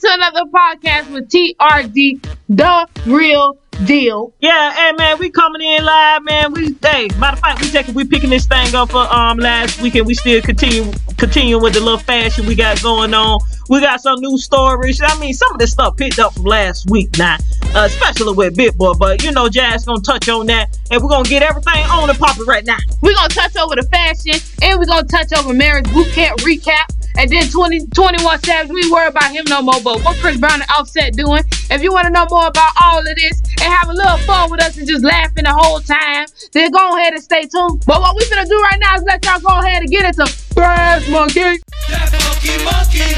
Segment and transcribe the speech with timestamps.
[0.00, 4.32] to another podcast with TRD, the real deal.
[4.40, 6.52] Yeah, hey man, we coming in live, man.
[6.52, 9.80] We hey, matter of fact, we taking we picking this thing up for um last
[9.82, 10.06] weekend.
[10.06, 13.40] We still continue continuing with the little fashion we got going on.
[13.68, 15.02] We got some new stories.
[15.04, 17.36] I mean, some of this stuff picked up from last week now,
[17.74, 18.94] uh, especially with Big Boi.
[18.94, 22.18] But you know, Jazz gonna touch on that, and we're gonna get everything on and
[22.18, 22.78] popping right now.
[23.02, 26.99] We're gonna touch over the fashion and we're gonna touch over marriage boot camp recap.
[27.18, 29.80] And then 20, 21 Savage, we worry about him no more.
[29.82, 31.42] But what Chris Brown and Offset doing?
[31.70, 34.50] If you want to know more about all of this and have a little fun
[34.50, 37.84] with us and just laughing the whole time, then go ahead and stay tuned.
[37.86, 40.26] But what we gonna do right now is let y'all go ahead and get into
[40.54, 41.60] Brass Monkey.
[41.88, 43.10] That funky monkey,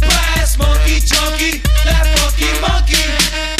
[0.00, 3.53] brass monkey chunky, that funky monkey,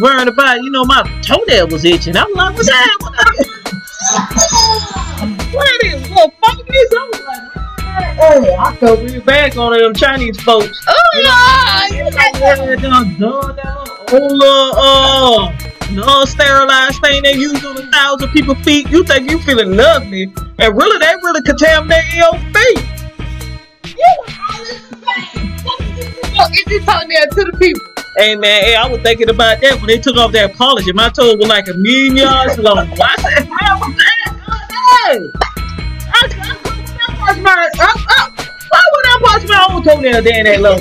[0.00, 2.16] worrying about, you know, my toenail was itching.
[2.16, 2.96] I'm like, what's that?
[5.52, 6.10] what is this?
[6.10, 6.68] Little fungus?
[6.68, 7.52] I was like,
[8.16, 10.84] hey, I felt really bad on them Chinese folks.
[10.88, 15.58] Oh, You know, yeah, done done that little old little, uh,
[15.92, 18.88] no sterilized thing they use on a thousand people's feet.
[18.88, 20.24] You think you feeling lovely,
[20.58, 22.84] and really they really contaminating your feet.
[26.50, 27.87] Is he talking there to the people?
[28.18, 31.08] Hey man, hey, I was thinking about that when they took off that polish my
[31.08, 32.78] toes were like a million yards long.
[32.78, 33.46] I said?
[33.46, 35.30] Hey!
[36.10, 36.58] I said,
[36.98, 38.30] I my, uh, uh,
[38.70, 40.78] why would I wash my own toenail down that low?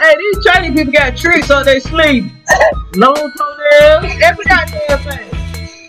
[0.00, 2.32] Hey, these Chinese people got tricks on their sleeve.
[2.94, 5.28] Long toenails, every goddamn thing.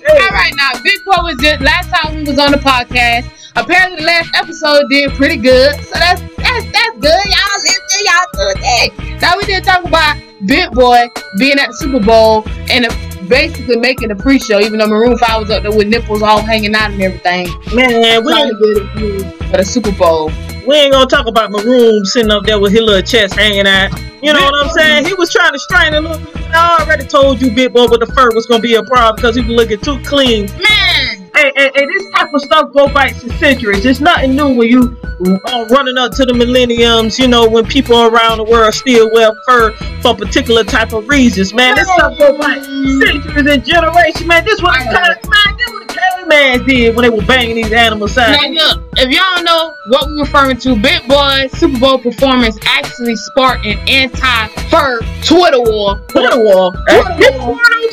[0.04, 3.41] Hey, All right, now Big Boi was just last time we was on the podcast.
[3.56, 7.24] Apparently, the last episode did pretty good, so that's that's that's good.
[7.32, 8.58] Y'all listen, y'all good.
[8.60, 9.18] Hey.
[9.20, 12.88] Now we did talk about Big Boi being at the Super Bowl and
[13.28, 16.74] basically making a pre-show, even though Maroon Five was up there with nipples all hanging
[16.76, 17.48] out and everything.
[17.76, 20.28] man, we ain't, to get it through for the Super Bowl.
[20.66, 23.92] we ain't gonna talk about Maroon sitting up there with his little chest hanging out.
[24.22, 25.06] You know what I'm saying?
[25.06, 26.52] He was trying to strain a little bit.
[26.54, 29.36] I already told you, Big Boi, with the fur was gonna be a problem because
[29.36, 30.46] he was looking too clean.
[30.46, 33.84] Man, Hey, hey, hey, this type of stuff go back to centuries.
[33.84, 38.00] It's nothing new when you uh, running up to the millenniums, you know, when people
[38.06, 39.72] around the world still wear fur
[40.04, 41.78] for particular type of reasons, man.
[41.78, 44.46] This stuff go back centuries and generations, man.
[44.46, 48.16] This what the man, this what the caveman did when they were banging these animals
[48.20, 48.40] out.
[48.40, 52.60] Now look, if y'all don't know what we're referring to, Big Boi's Super Bowl performance
[52.68, 56.72] actually sparked an anti-fur Twitter war Twitter wall.
[56.72, 57.54] Twitter This wall.
[57.54, 57.58] word on Twitter.
[57.58, 57.91] My god.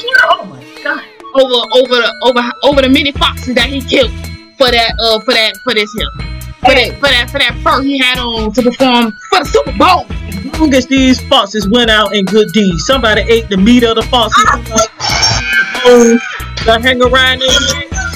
[1.38, 4.10] Over over the over over the many foxes that he killed
[4.58, 6.10] for that uh for that for this here.
[6.60, 6.90] For Hey.
[6.90, 10.06] that for that for that fur he had on to perform for the Super Bowl.
[10.58, 12.84] long as these foxes went out in good deeds.
[12.84, 14.44] Somebody ate the meat of the foxes.
[14.44, 16.22] The bones
[16.66, 17.48] that hang around them.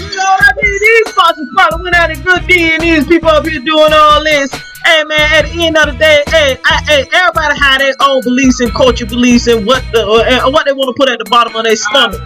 [0.02, 0.78] You know what I mean?
[0.80, 4.22] These foxes probably went out in good deeds, and these people up here doing all
[4.25, 4.52] this.
[4.84, 8.20] Hey man, at the end of the day, hey, I, hey, everybody have their own
[8.22, 11.25] beliefs and culture beliefs and what the uh, what they want to put at the
[11.30, 12.20] bottom of their stomach.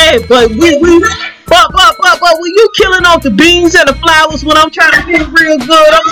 [0.00, 0.98] Hey, but we we
[1.44, 4.70] but but but but when you killing off the beans and the flowers when I'm
[4.70, 6.06] trying to be real good, I'm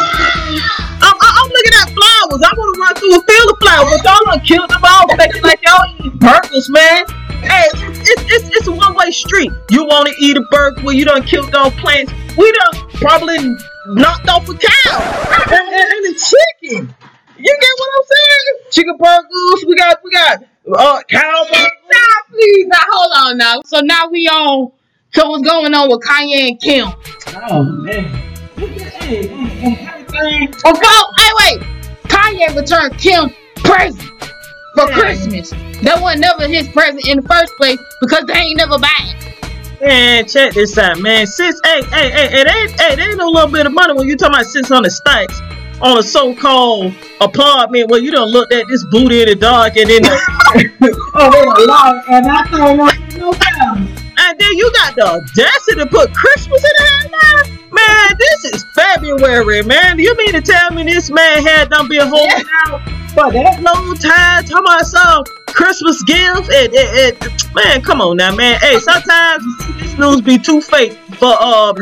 [1.00, 2.40] I'm, I'm looking at flowers.
[2.44, 5.08] I want to run through a field of flowers, but y'all done killed them all,
[5.17, 7.08] making like y'all eat burgers, man.
[7.40, 7.64] Hey,
[8.05, 9.50] it's it's, it's a one way street.
[9.70, 12.12] You want to eat a burger well, you done killed those plants.
[12.37, 13.41] We done probably
[13.88, 15.00] knocked off a cow
[15.49, 16.94] and, and, and a chicken.
[17.41, 18.70] You get what I'm saying?
[18.70, 19.64] Chicken burgers.
[19.67, 20.44] We got we got
[20.76, 21.50] uh cowboy.
[21.50, 21.70] burgers.
[21.91, 21.99] Now,
[22.31, 23.61] please, now hold on now.
[23.65, 24.70] So now we on
[25.15, 26.88] to what's going on with Kanye and Kim.
[27.50, 28.05] Oh man.
[28.56, 30.55] Look at hey, hey, hey, everything.
[30.65, 31.67] Oh, go, hey, wait.
[32.05, 33.31] Kanye returned Kim
[33.62, 34.03] present
[34.75, 34.94] for Yeah.
[34.99, 35.50] Christmas.
[35.82, 39.81] That wasn't never his present in the first place because they ain't never buy it.
[39.81, 41.25] Man, check this out, man.
[41.26, 44.09] Six, hey, hey, hey, it ain't, hey, there ain't no little bit of money when
[44.09, 45.41] you talking about 600 stacks
[45.80, 49.88] on a so-called apartment where you don't look at this booty in the dark and
[49.88, 53.88] then, oh, they a lot, and I thought, like, no problem.
[54.20, 57.42] And then you got the audacity to put Christmas in there now?
[57.70, 59.98] Man, this is February, man.
[59.98, 63.94] You mean to tell me this man had done been holding out for that long
[63.96, 64.44] time?
[64.44, 66.50] Talking about some Christmas gift?
[66.52, 68.58] And, and, and- man, come on now, man.
[68.60, 69.44] Hey, sometimes
[69.78, 71.72] this news be too fake for uh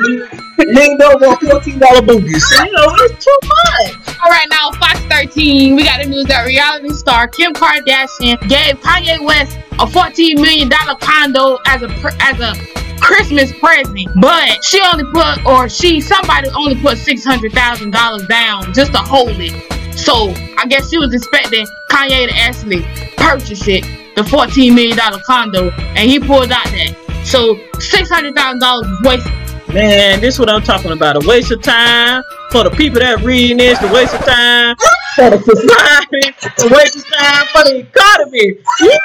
[0.75, 2.43] over fourteen dollar boogies.
[2.65, 4.19] You know, it's too much.
[4.25, 8.81] All right, now Fox 13, we got the news that reality star Kim Kardashian gave
[8.81, 11.91] Kanye West a 14 million dollar condo as a
[12.21, 12.55] as a
[13.01, 18.27] Christmas present, but she only put or she somebody only put six hundred thousand dollars
[18.27, 19.53] down just to hold it.
[19.97, 22.83] So I guess she was expecting Kanye to actually
[23.17, 23.85] purchase it,
[24.17, 27.23] the 14 million dollar condo, and he pulled out that.
[27.25, 29.46] So six hundred thousand dollars was wasted.
[29.73, 31.23] Man, this is what I'm talking about.
[31.23, 34.77] A waste of time for the people that reading this, a waste of time
[35.17, 36.33] for the society,
[36.63, 38.59] a waste of time for the economy.
[38.81, 38.99] Yeah,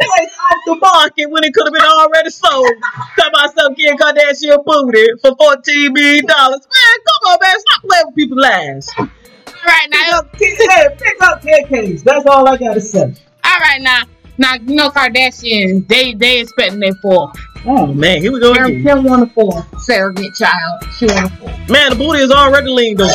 [0.00, 2.70] off the market when it could have been already sold.
[3.18, 6.24] Talk about some Kim Kardashian booty for $14 million.
[6.26, 7.60] Man, come on, man.
[7.60, 8.88] Stop playing with people's lives.
[8.98, 9.08] All
[9.66, 10.22] right, now.
[10.32, 12.02] Pick up, hey, pick up 10Ks.
[12.04, 13.12] That's all I got to say.
[13.44, 14.04] All right, now,
[14.38, 17.32] now you know Kardashian, they they expecting their four.
[17.66, 18.22] Oh, man.
[18.22, 18.82] Here we go again.
[18.82, 19.66] Kim won a four.
[19.80, 21.48] Surrogate child, she won a four.
[21.68, 23.12] Man, the booty is already leaned over.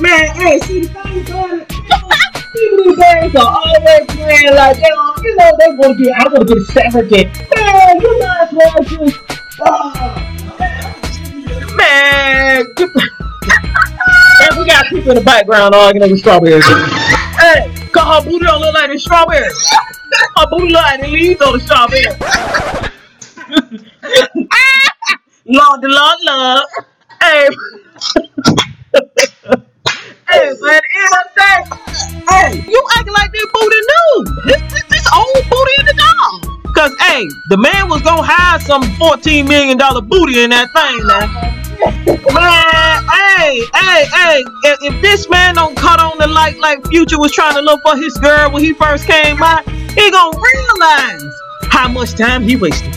[0.00, 1.24] Man, hey, see the thing
[1.60, 1.68] it?
[2.54, 6.28] People these are always playing like they don't, you know, they want to get, I
[6.28, 7.28] want to get a surrogate.
[7.56, 9.20] Man, you might as well just,
[9.60, 9.92] oh,
[11.76, 12.66] man.
[14.40, 16.64] and we got people in the background arguing over strawberries.
[16.66, 19.70] Hey, cause her booty don't look like the strawberries.
[20.36, 22.04] Her booty look like the leaves on the strawberry.
[25.46, 26.64] Lord, the Lord, love.
[27.22, 27.48] Hey.
[30.30, 31.60] hey, but at the end of the day,
[32.28, 34.24] hey, you acting like this booty new.
[34.46, 36.54] This, this, this old booty in the dog.
[36.74, 41.54] Cause hey, the man was gonna hide some $14 million booty in that thing now.
[42.34, 42.64] Man,
[43.84, 47.54] hey, hey, if, if this man don't cut on the light like Future was trying
[47.54, 51.24] to look for his girl when he first came out, he gonna realize
[51.70, 52.93] how much time he wasted.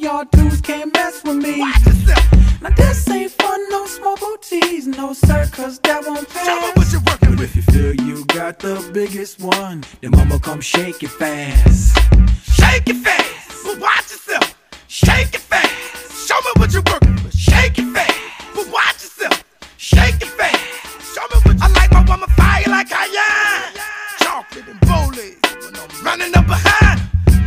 [0.00, 1.60] Y'all dudes can't mess with me.
[1.60, 2.60] Watch yourself.
[2.62, 6.46] Now this ain't fun, no small booties, no sir, cause that won't pass.
[6.46, 7.56] Show me what you're working with.
[7.56, 11.96] If you feel you got the biggest one, then mama come shake it fast.
[12.42, 14.54] Shake it fast, but watch yourself.
[14.88, 16.28] Shake it fast.
[16.28, 17.36] Show me what you're working with.
[17.36, 18.14] Shake it fast,
[18.54, 19.44] but watch yourself.
[19.76, 21.14] Shake it fast.
[21.14, 23.74] Show me what I like my woman fire like Cayenne.
[24.18, 27.00] Chocolate and bowling when I'm running up behind.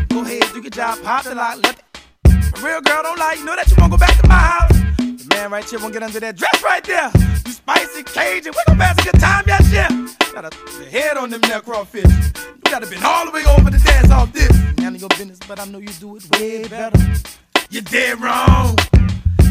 [0.10, 1.87] Go ahead, do your job, pop the lock, let it.
[2.56, 4.78] A real girl don't lie, you know that you won't go back to my house.
[4.98, 7.12] The man right here won't get under that dress right there.
[7.46, 9.90] You spicy Cajun, we gon' pass a good time, yes, yeah.
[10.34, 12.06] Got a head on them crawfish.
[12.06, 14.52] You gotta been all the way over to dance off this.
[14.78, 17.00] None of your business, but I know you do it way better.
[17.70, 18.78] You're dead wrong.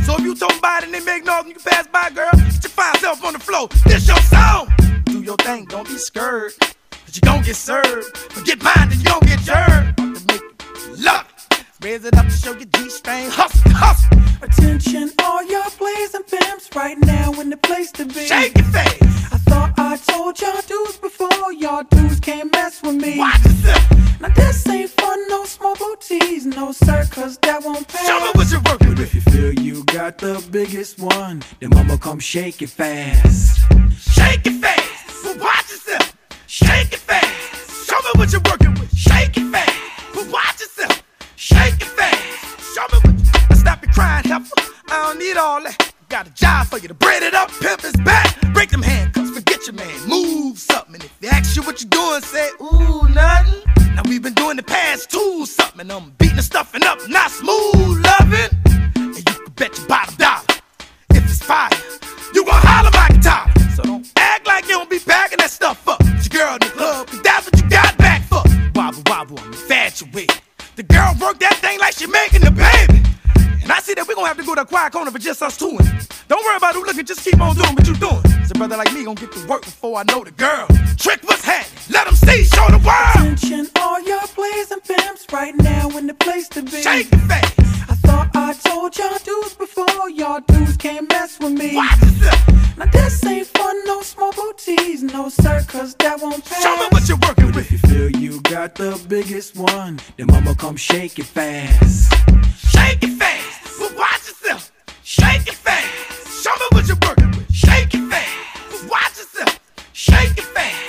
[0.05, 2.31] So if you talking about it and they make noise you can pass by, girl,
[2.33, 3.69] get your fine self on the floor.
[3.85, 4.73] This your song.
[5.07, 6.53] Do your thing, don't be scared.
[6.61, 8.17] Cause you gon' get served.
[8.17, 10.01] Forget mine, then you gon' get jerked.
[10.99, 11.36] Love.
[11.83, 13.29] Raise it up to show your G-string.
[13.31, 14.19] Hustle, hustle.
[14.43, 18.27] Attention, all y'all plays and pimps right now in the place to be.
[18.27, 19.03] Shake your face.
[19.33, 23.19] I thought I told y'all dudes before, y'all dudes can't mess with me.
[23.19, 24.21] Watch yourself.
[24.21, 28.07] Now this ain't fun, no small booties, no sir, cause that won't pass.
[28.07, 29.01] Show me what you're working But with.
[29.01, 33.59] if you feel you got the biggest one, then mama come shake it fast.
[34.01, 35.23] Shake it fast.
[35.23, 36.17] But watch yourself.
[36.47, 37.87] Shake it fast.
[37.89, 38.95] Show me what you're working with.
[38.97, 40.15] Shake it fast.
[40.15, 41.03] But watch yourself.
[41.37, 42.75] Shake it fast.
[42.75, 43.33] Show me what you.
[43.51, 44.73] Now stop your crying, heifer.
[44.89, 45.93] I don't need all that.
[46.09, 48.41] Got a job for you to braid it up, pimp his back.
[48.55, 50.09] Break them handcuffs, forget your man.
[50.09, 51.01] Move something.
[51.01, 53.63] If they ask you what you doing, say, ooh, nothing.
[53.95, 55.91] Now we've been doing the past two something.
[55.91, 58.57] I'm beating the stuffing up, not smooth loving.
[58.97, 60.16] And you can bet your bottom
[75.05, 75.79] have to go to a quiet corner for just us two.
[76.29, 78.23] Don't worry about who looking, just keep on doing what you doing.
[78.51, 80.67] a brother like me gon' get to work before I know the girl.
[80.97, 83.33] Trick what's happening, let them see, show the world.
[83.33, 86.83] Attention, all y'all plays and pimps right now in the place to be.
[86.83, 91.53] Shake the face, I thought I told y'all dudes before, y'all dudes can't mess with
[91.53, 91.77] me.
[91.77, 92.79] watch yourself.
[92.79, 96.63] Now this ain't fun, no small booties, no sir, cause that won't pass.
[96.63, 97.73] Show me what you're working But with.
[97.73, 102.13] if you feel you got the biggest one, then mama come shake it fast.
[102.69, 104.73] Shake it fast, but watch yourself.
[105.09, 106.43] Shake it fast.
[106.43, 107.53] Show me what you're working with.
[107.55, 109.61] Shake it fast, watch yourself.
[109.93, 110.86] Shake it fast.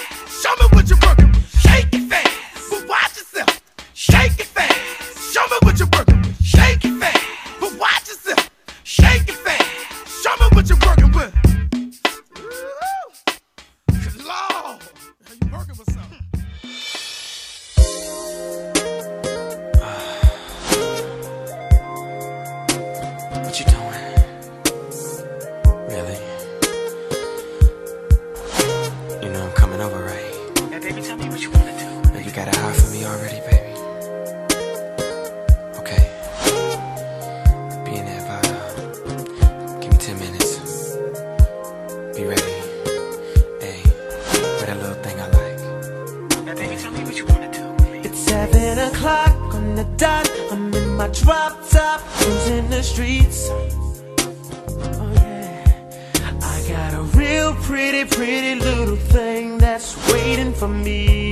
[51.27, 53.49] Drop top, cruising the streets.
[53.49, 61.26] Oh yeah, I got a real pretty, pretty little thing that's waiting for me.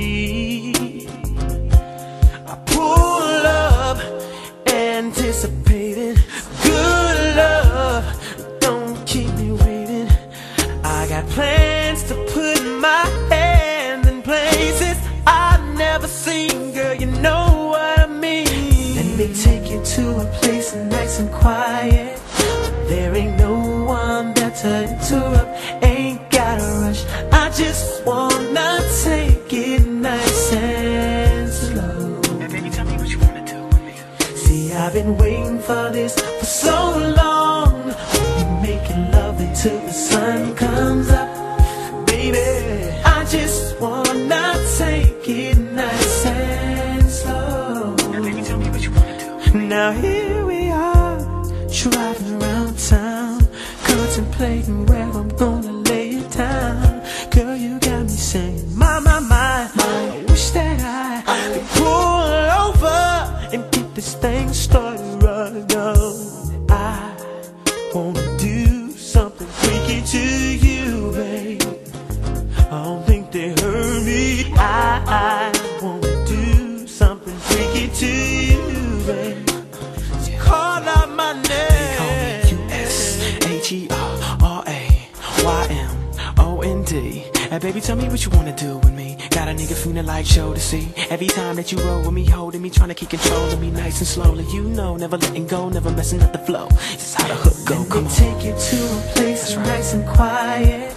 [87.56, 89.16] Hey, baby, tell me what you wanna do with me.
[89.30, 90.92] Got a nigga feeling like show to see.
[91.08, 93.70] Every time that you roll with me, holding me, trying to keep control of me
[93.70, 94.44] nice and slowly.
[94.52, 96.66] You know, never letting go, never messing up the flow.
[96.68, 97.76] This is how the hook go.
[97.76, 98.14] Let Come me on.
[98.14, 100.94] take you to a place nice and quiet.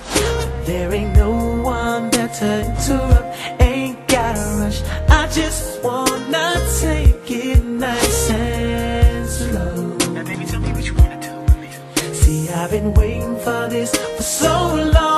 [0.66, 1.32] There ain't no
[1.64, 3.62] one better to interrupt.
[3.62, 4.82] Ain't gotta rush.
[5.08, 9.98] I just wanna take it nice and slow.
[10.14, 11.70] Hey, baby, tell me what you wanna do with me.
[12.14, 15.09] See, I've been waiting for this for so long.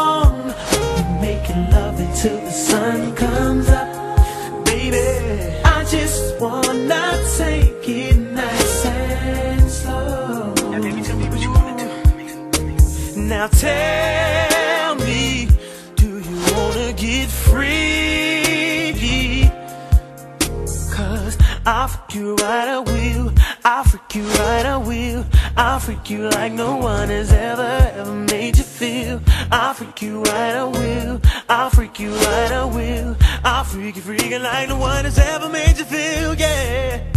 [2.72, 3.88] Sun comes up.
[4.66, 5.08] Baby,
[5.76, 7.04] I just wanna
[7.38, 10.54] take it nice and slow.
[10.72, 13.22] Hey, baby, tell me what you wanna do.
[13.34, 15.50] Now tell me,
[16.02, 17.82] do you wanna get free?
[20.96, 21.36] Cause
[21.66, 23.28] I'll freak you right, I will.
[23.66, 25.24] I'll freak you right, I will.
[25.64, 29.22] I'll freak you like no one has ever, ever made you feel.
[29.52, 31.22] I'll freak you right, I will.
[31.48, 33.16] I'll freak you right, I will.
[33.44, 37.11] I'll freak you freaking like no one has ever made you feel, yeah.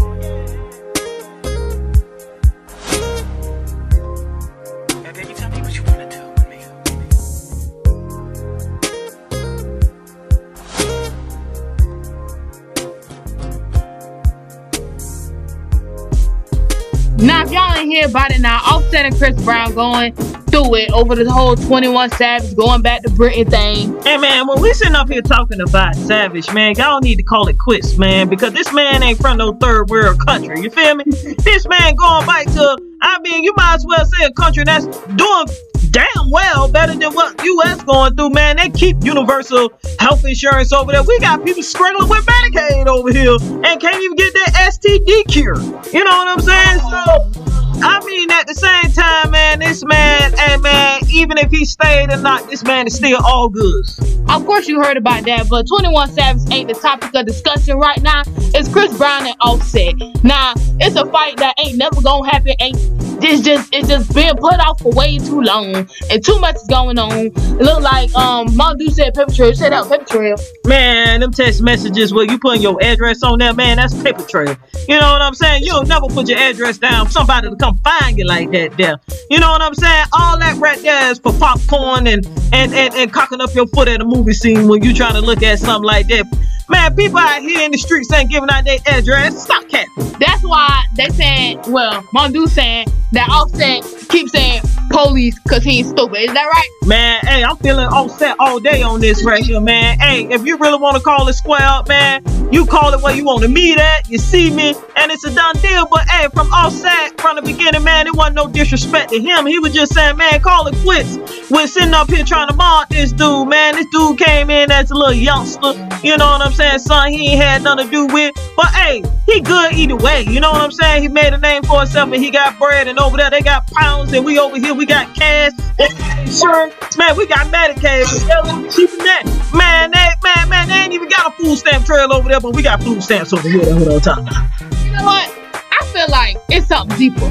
[17.24, 20.92] Now, if y'all ain't hear about it now, Offset and Chris Brown going through it
[20.92, 24.02] over the whole 21 Savage going back to Britain thing.
[24.02, 27.48] Hey man, when we sitting up here talking about Savage, man, y'all need to call
[27.48, 30.60] it quits, man, because this man ain't from no third world country.
[30.60, 31.04] You feel me?
[31.06, 34.84] this man going back to, I mean, you might as well say a country that's
[34.84, 35.46] doing
[35.94, 37.84] damn well better than what U.S.
[37.84, 38.56] going through, man.
[38.56, 41.04] They keep universal health insurance over there.
[41.04, 45.56] We got people struggling with Medicaid over here and can't even get their STD cure.
[45.92, 46.80] You know what I'm saying?
[46.90, 47.44] So.
[47.86, 52.10] I mean, at the same time, man, this man, and man, even if he stayed
[52.10, 53.84] or not, this man is still all good.
[54.30, 58.00] Of course, you heard about that, but 21 Savage ain't the topic of discussion right
[58.00, 58.22] now.
[58.54, 59.94] It's Chris Brown and Offset.
[60.22, 62.54] Now, it's a fight that ain't never gonna happen.
[62.60, 65.74] Ain't this just it's just being put off for way too long,
[66.10, 67.12] and too much is going on.
[67.12, 69.54] It look like um, Mom Dude said paper trail.
[69.54, 70.36] Said out paper trail.
[70.66, 74.56] Man, them text messages where you putting your address on there, man, that's paper trail.
[74.88, 75.62] You know what I'm saying?
[75.64, 78.98] You'll never put your address down for somebody to come find you like that there.
[79.30, 80.06] You know what I'm saying?
[80.12, 83.88] All that right there is for popcorn and and, and, and cocking up your foot
[83.88, 86.26] at a movie scene when you trying to look at something like that.
[86.68, 89.42] Man, people out here in the streets ain't giving out their address.
[89.42, 89.86] Stop cat.
[90.18, 96.20] That's why they saying, well, Dude saying that Offset keep saying police because he's stupid.
[96.20, 96.68] Is that right?
[96.86, 99.98] Man, hey, I'm feeling Offset all day on this right here, man.
[99.98, 103.14] Hey, if you really want to call it square up, man, you call it where
[103.14, 104.08] you want to meet at.
[104.08, 105.86] You see me, and it's a done deal.
[105.90, 109.46] But hey, from Offset from the beginning, man, it wasn't no disrespect to him.
[109.46, 111.18] He was just saying, man, call it quits.
[111.50, 113.74] We're sitting up here trying to mock this dude, man.
[113.74, 115.72] This dude came in as a little youngster.
[116.02, 117.10] You know what I'm saying, son?
[117.10, 118.34] He ain't had nothing to do with.
[118.56, 120.22] But hey, he good either way.
[120.22, 121.02] You know what I'm saying?
[121.02, 122.88] He made a name for himself, and he got bread.
[122.88, 125.52] And over there, they got pounds, and we over here, we got cash.
[125.78, 126.96] Insurance.
[126.96, 128.04] Man, we got Medicaid.
[128.04, 129.50] but hell, it's cheaper than that.
[129.54, 132.54] Man, they, man, man, they ain't even got a food stamp trail over there, but
[132.54, 133.60] we got food stamps over here.
[133.60, 134.84] What I'm talking about.
[134.84, 135.30] You know what?
[135.70, 137.28] I feel like it's something deeper.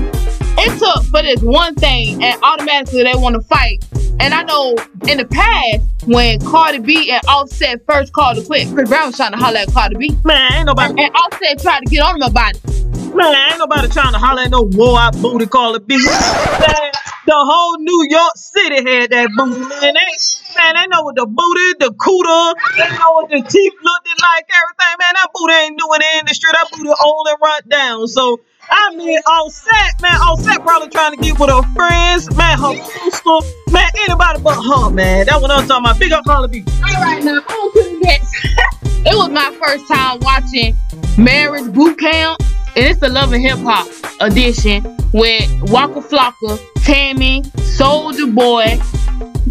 [0.56, 3.84] It took for this one thing, and automatically they want to fight.
[4.20, 4.76] And I know
[5.08, 9.18] in the past, when Cardi B and Offset first called to quit, Chris Brown was
[9.18, 10.16] trying to holler at Cardi B.
[10.24, 12.73] Man, ain't nobody, And Offset tried to get on him about it.
[13.14, 15.88] Man, ain't nobody trying to holler at no war out booty call it.
[15.88, 16.02] Man,
[17.26, 19.94] the whole New York City had that booty, man.
[19.94, 20.12] They,
[20.58, 24.46] man, they know what the booty, the cooter, they know what the teeth looked like,
[24.50, 24.96] everything.
[24.98, 26.50] Man, that booty ain't in the industry.
[26.54, 28.08] That booty and run down.
[28.08, 32.74] So, I mean, set, man, Offset, probably trying to get with her friends, man, her
[32.82, 33.38] sister,
[33.72, 35.28] man, anybody but her, man.
[35.28, 36.00] That's what I'm talking about.
[36.00, 36.72] Big up Cardi B.
[36.82, 38.22] All right, now, I don't put it
[39.06, 40.76] It was my first time watching
[41.18, 42.42] Marriage Boot Camp,
[42.76, 43.88] and it's the Love and Hip Hop
[44.20, 44.84] edition
[45.14, 48.80] with Waka Flocka, Tammy, Soldier Boy,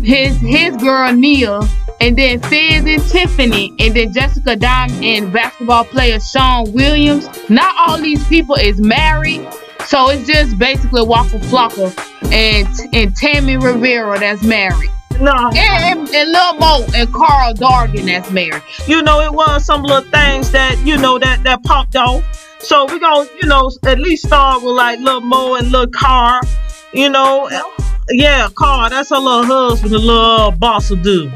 [0.03, 1.61] his his girl Nia,
[2.01, 7.29] and then Fizz and Tiffany, and then Jessica Diamond and basketball player Shawne Williams.
[7.49, 9.47] Not all these people is married,
[9.87, 11.93] so it's just basically Waka Flocka
[12.33, 14.91] and and Tammy Rivera that's married.
[15.55, 18.63] And, and, and Lil Mo and Karl Dargan that's married.
[18.89, 22.25] you know, it was some little things that, you know, that, that popped off.
[22.63, 26.41] So we gonna, you know, at least start with like Lil Mo and Lil Car.
[26.93, 27.51] You know,
[28.11, 31.31] yeah, Car, that's her little husband, the little boss will do.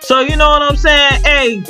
[0.00, 1.22] So you know what I'm saying?
[1.24, 1.62] Hey,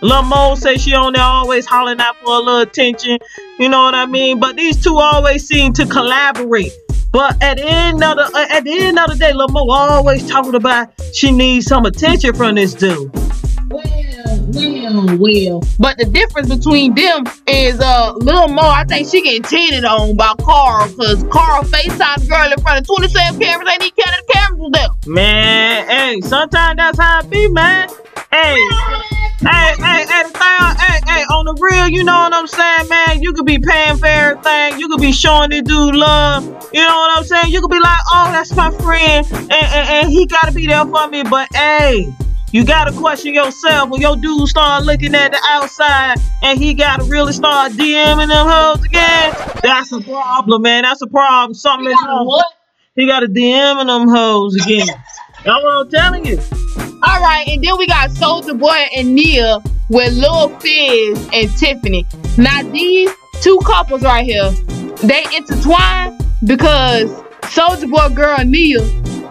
[0.00, 3.18] Lil Mo say she on there always hollering out for a little attention.
[3.58, 4.40] You know what I mean?
[4.40, 6.72] But these two always seem to collaborate.
[7.12, 10.28] But at the end of the at the end of the day, Lil Mo always
[10.28, 13.12] talking about she needs some attention from this dude.
[14.54, 15.62] Well, well.
[15.78, 18.64] But the difference between them is uh little more.
[18.64, 22.86] I think she getting cheated on by Karl because Karl FaceTime girl in front of
[22.86, 23.68] 27 cameras.
[23.72, 25.12] Ain't even counted the cameras was there.
[25.12, 27.88] Man, hey, sometimes that's how it be, man.
[28.30, 28.58] Hey,
[29.40, 33.22] hey, hey, hey, hey, hey, on the real, you know what I'm saying, man?
[33.22, 34.78] You could be paying for everything.
[34.78, 36.44] You could be showing this dude love.
[36.72, 37.52] You know what I'm saying?
[37.52, 40.84] You could be like, oh, that's my friend, and, and, and he gotta be there
[40.84, 41.22] for me.
[41.22, 42.12] But hey,
[42.54, 47.02] you gotta question yourself when your dude start looking at the outside and he gotta
[47.02, 49.34] really start DMing them hoes again.
[49.60, 50.84] That's a problem, man.
[50.84, 51.52] That's a problem.
[51.54, 52.26] Something is wrong.
[52.26, 52.46] What?
[52.94, 54.86] He got to DMing them hoes again.
[54.86, 56.38] That's what I'm telling you.
[57.02, 62.06] All right, and then we got Soldier Boy and Nia with Lil Fizz and Tiffany.
[62.38, 64.50] Now these two couples right here,
[65.02, 67.10] they intertwine because
[67.50, 68.78] Soldier Boy girl Nia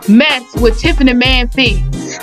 [0.09, 2.19] messed with Tiffany Man Fizz.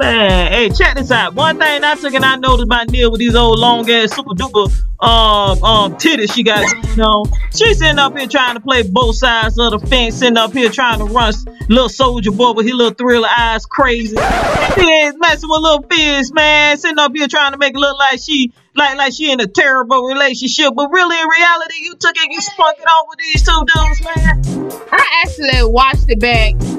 [0.00, 1.34] Man, hey, check this out.
[1.34, 4.30] One thing I took and I noticed about Nia with these old long ass super
[4.30, 7.30] duper um um titties she got going on.
[7.54, 10.70] She's sitting up here trying to play both sides of the fence, sitting up here
[10.70, 11.34] trying to run
[11.68, 14.16] little soldier boy with his little thriller eyes crazy.
[14.16, 17.98] He is messing with little Fizz, man, sitting up here trying to make it look
[17.98, 20.72] like she like like she in a terrible relationship.
[20.74, 24.02] But really in reality, you took it, you spunk it on with these two dudes,
[24.02, 24.88] man.
[24.92, 26.69] I actually watched it back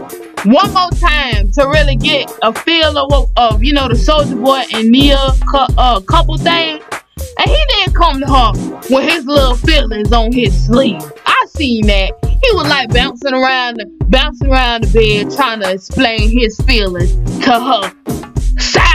[0.46, 4.64] one more time to really get a feel of, of you know the Soldier Boy
[4.74, 5.18] and Nia
[5.54, 6.82] uh, couple thing.
[7.38, 8.52] And he didn't come to her
[8.90, 11.02] with his little feelings on his sleeve.
[11.26, 12.14] I seen that.
[12.24, 17.14] He was like bouncing around, bouncing around the bed, trying to explain his feelings
[17.46, 18.21] to her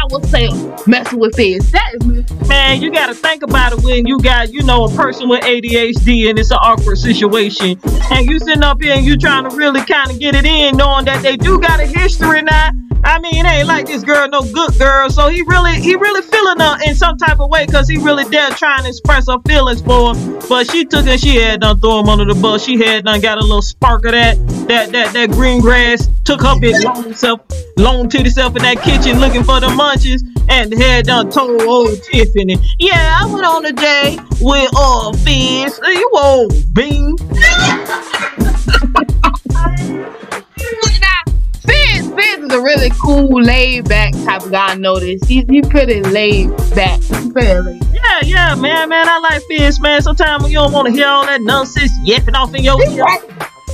[0.08, 1.70] sour self, messing with his.
[1.72, 5.28] That is Man, you gotta think about it when you got, you know, a person
[5.28, 7.78] with ADHD and it's an awkward situation.
[8.10, 10.76] And you sitting up here and you trying to really kind of get it in,
[10.76, 12.70] knowing that they do got a history now.
[13.06, 15.08] I mean, it ain't like this girl no good girl.
[15.10, 18.24] So he really, he really feeling her in some type of way because he really
[18.24, 20.40] there trying to express her feelings for her.
[20.48, 22.64] But she took and she had done throw him under the bus.
[22.64, 26.08] She had done got a little spark of that, that, that, that green grass.
[26.24, 27.40] Took her big long self,
[27.76, 32.02] long titty self in that kitchen looking for the munchies and had done told old
[32.02, 35.80] Tiffany, yeah, I went on a date with uh Fizz.
[35.84, 37.16] You old bean.
[41.66, 44.72] Fizz, Fizz is a really cool, laid back type of guy.
[44.72, 45.26] I noticed.
[45.26, 47.00] He's he pretty laid back.
[47.00, 47.92] He's pretty laid back.
[47.92, 50.02] Yeah, yeah, man, man, I like Fizz, man.
[50.02, 53.04] Sometimes when you don't want to hear all that nonsense yapping off in your ear,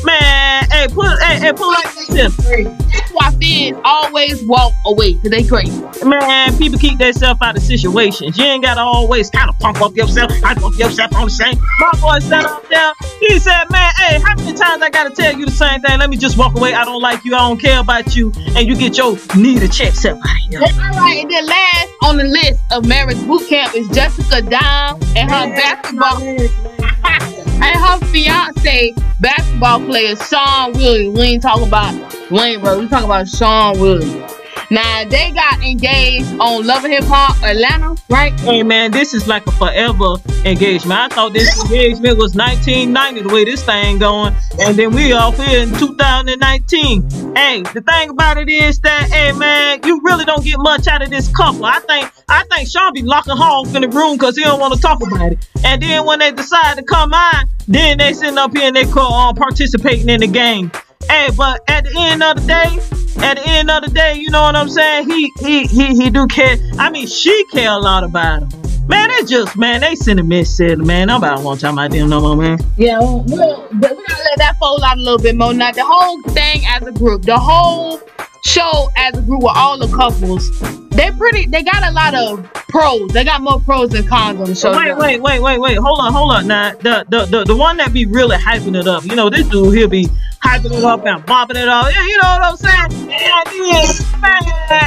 [0.04, 2.36] man, hey, put, hey, hey, pull like this.
[2.36, 5.82] That's why Fizz always walk away, cause they crazy.
[6.04, 8.36] Man, people keep themselves out of situations.
[8.36, 11.56] You ain't gotta always kind of pump up yourself, hype up yourself on the same.
[11.80, 12.92] My boy sat up there.
[13.20, 15.98] He said, Man, hey, how many times I gotta tell you the same thing?
[15.98, 16.74] Let me just walk away.
[16.74, 17.34] I don't like you.
[17.34, 18.32] I don't care about you.
[18.56, 20.60] And you get your need a check self out of here.
[20.60, 25.00] All right, and then last on the list of marriage boot camp is Jessica Dime
[25.16, 26.22] and her basketball
[27.62, 31.16] and her fiance basketball player Shawne Williams.
[31.16, 32.80] We ain't talking about Wayne, bro.
[32.80, 34.41] We talking about Shawne Williams.
[34.72, 38.32] Now they got engaged on Love and Hip Hop Atlanta, right?
[38.40, 40.14] Hey man, this is like a forever
[40.46, 40.98] engagement.
[40.98, 45.36] I thought this engagement was 1990 the way this thing going, and then we off
[45.36, 47.02] here in 2019.
[47.36, 51.02] Hey, the thing about it is that hey man, you really don't get much out
[51.02, 51.66] of this couple.
[51.66, 54.72] I think I think Shawne be locking off in the room because he don't want
[54.72, 55.48] to talk about it.
[55.66, 58.86] And then when they decide to come on, then they sitting up here and they
[58.86, 60.72] call uh, participating in the game.
[61.10, 64.30] Hey, but at the end of the day, at the end of the day, you
[64.30, 65.10] know what I'm saying?
[65.10, 66.56] He he he he do care.
[66.78, 68.62] I mean, she care a lot about him.
[68.88, 71.08] Man, they just man, they send a message, man.
[71.08, 72.58] Nobody want to talk about them no more, man.
[72.76, 75.54] Yeah, well, well, but we gotta let that fold out a little bit more.
[75.54, 78.00] Now, the whole thing as a group, the whole
[78.42, 80.50] show as a group with all the couples,
[80.90, 83.10] they pretty, they got a lot of pros.
[83.12, 84.76] They got more pros than cons on the show.
[84.76, 85.78] Wait, wait, wait, wait, wait.
[85.78, 86.46] Hold on, hold on.
[86.46, 89.48] Now, the, the the the one that be really hyping it up, you know, this
[89.48, 90.06] dude he'll be
[90.42, 91.92] hyping it up and bopping it up.
[91.92, 93.08] Yeah, you know what I'm saying?
[93.08, 94.42] Then, man,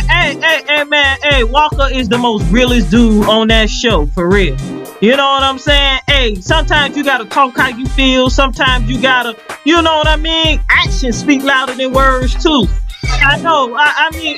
[0.07, 4.27] hey, hey, hey, man, hey, Waka is the most realest dude on that show, for
[4.27, 4.57] real.
[5.01, 5.99] You know what I'm saying?
[6.07, 8.29] Hey, sometimes you gotta talk how you feel.
[8.29, 10.61] Sometimes you gotta, you know what I mean?
[10.69, 12.67] Actions speak louder than words too.
[13.09, 13.75] I know.
[13.75, 14.37] I, I mean,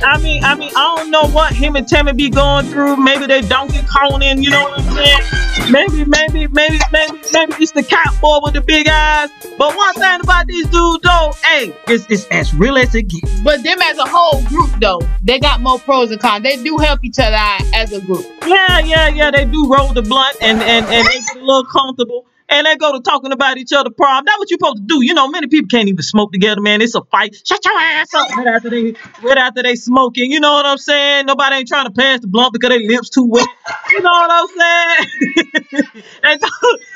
[0.00, 2.96] I mean, I mean, I don't know what him and Tammy be going through.
[2.96, 5.72] Maybe they don't get Conan, you know what I'm saying?
[5.72, 9.28] Maybe, maybe, maybe, maybe, maybe it's the cat boy with the big eyes.
[9.58, 13.40] But one thing about these dudes, though, hey, it's, it's as real as it gets.
[13.40, 16.44] But them as a whole group, though, they got more pros and cons.
[16.44, 18.24] They do help each other out as a group.
[18.46, 19.30] Yeah, yeah, yeah.
[19.30, 22.24] They do roll the blunt and and and they get a little comfortable.
[22.48, 24.24] And they go to talking about each other problem.
[24.26, 25.04] That's what you're supposed to do.
[25.04, 26.80] You know, many people can't even smoke together, man.
[26.80, 27.36] It's a fight.
[27.44, 30.32] Shut your ass up right after they right after they smoking.
[30.32, 31.26] You know what I'm saying?
[31.26, 33.46] Nobody ain't trying to pass the blunt because their lips too wet.
[33.90, 35.92] You know what I'm saying?
[36.22, 36.52] they, talk,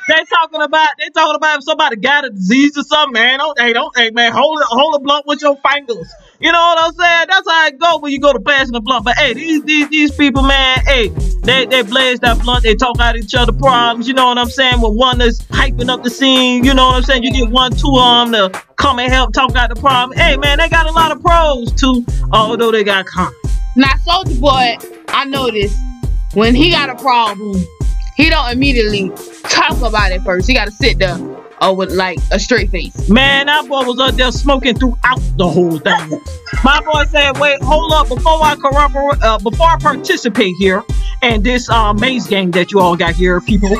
[0.08, 3.38] they talking about they talking about if somebody got a disease or something, man.
[3.38, 6.12] Don't hey don't hey man hold it hold a blunt with your fingers.
[6.42, 7.26] You know what I'm saying?
[7.28, 9.04] That's how it go when you go to passing the blunt.
[9.04, 11.06] But hey, these these these people, man, hey,
[11.44, 12.64] they they blaze that blunt.
[12.64, 14.08] They talk out each other problems.
[14.08, 14.80] You know what I'm saying?
[14.80, 17.22] When one is hyping up the scene, you know what I'm saying?
[17.22, 20.18] You get one, two of them to come and help talk out the problem.
[20.18, 23.36] Hey, man, they got a lot of pros too, although they got cons.
[23.76, 24.78] Now, Soldier Boy,
[25.08, 25.78] I noticed
[26.34, 27.64] when he got a problem,
[28.16, 29.10] he don't immediately
[29.44, 30.48] talk about it first.
[30.48, 31.18] He got to sit there
[31.62, 33.08] uh, with like a straight face.
[33.08, 36.20] Man, that boy was up there smoking throughout the whole thing.
[36.64, 38.08] My boy said, "Wait, hold up!
[38.08, 40.82] Before I corroborate, uh, before I participate here
[41.22, 43.70] and this uh, maze game that you all got here, people,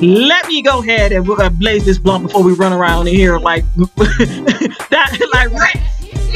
[0.00, 3.38] let me go ahead and uh, blaze this blunt before we run around in here
[3.38, 5.50] like that, like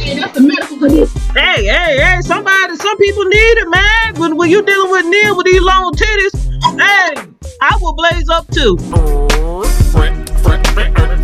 [0.06, 1.20] Yeah, that's the medical condition.
[1.34, 2.20] Hey, hey, hey!
[2.22, 4.20] Somebody, some people need it, man.
[4.20, 8.46] When when you dealing with Nia with these long titties, hey, I will blaze up
[8.48, 8.76] too.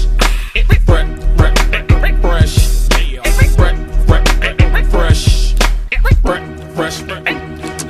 [6.75, 7.03] Fresh.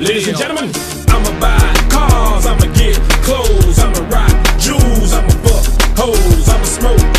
[0.00, 0.70] Ladies and gentlemen,
[1.08, 1.58] I'ma buy
[1.90, 5.64] cars, I'ma get clothes, I'ma rock jewels, I'ma fuck
[5.98, 7.09] hoes, I'ma smoke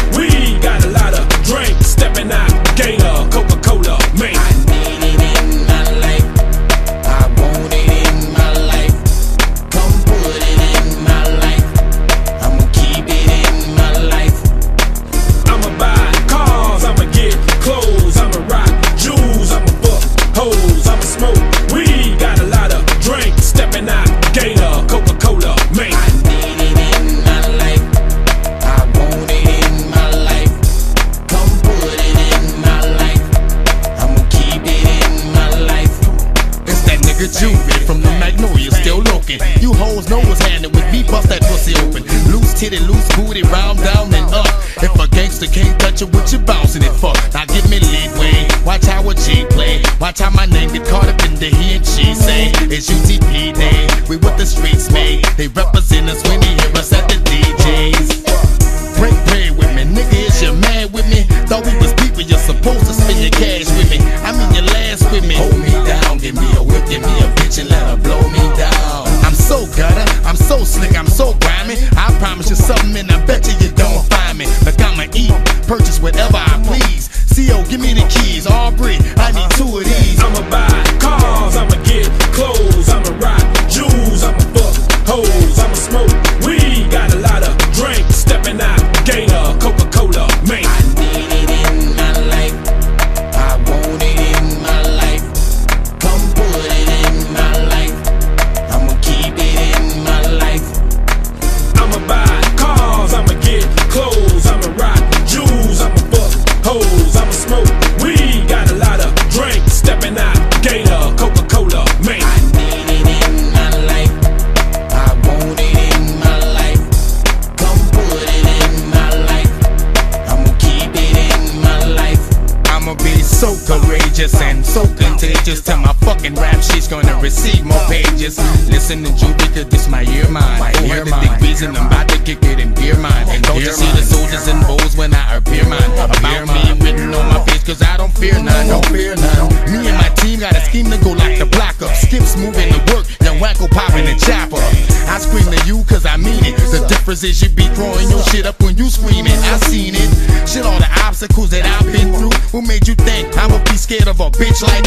[128.92, 130.60] Listen to you because this my ear mine.
[130.60, 131.40] My ear heard the big mine.
[131.40, 133.24] reason I'm about to kick it in beer mine.
[133.32, 135.80] And don't you see the soldiers and bows when I appear mine?
[135.96, 136.20] About
[136.52, 138.68] me written on my face cause I don't fear none.
[138.68, 139.48] Don't fear none.
[139.72, 141.96] Me and my team got a scheme to go like the block up.
[141.96, 144.60] Skips moving to work, young wacko popping and chopper.
[145.08, 146.60] I scream to you cause I mean it.
[146.60, 149.40] The difference is you be throwing your shit up when you screaming.
[149.48, 150.12] I seen it.
[150.44, 152.36] Shit, all the obstacles that I've been through.
[152.52, 154.81] Who made you think I'ma be scared of a bitch like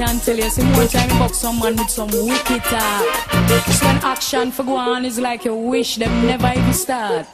[0.00, 3.04] a tell you, see more time you buck someone with some wicked talk.
[3.48, 7.26] So when action for go is like a wish them never even start.